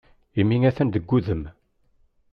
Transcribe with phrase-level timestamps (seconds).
[0.41, 1.43] Imi atan deg wudem.